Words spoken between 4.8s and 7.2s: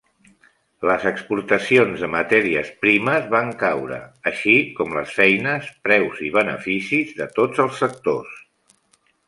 com les feines, preus i beneficis